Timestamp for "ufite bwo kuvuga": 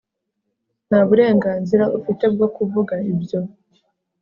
1.97-2.93